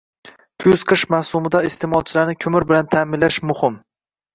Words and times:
Kuz-qish 0.63 1.03
mavsumida 1.17 1.63
iste’molchilarni 1.69 2.37
ko‘mir 2.43 2.69
bilan 2.75 2.95
ta’minlash 2.99 3.43
muhimng 3.51 3.83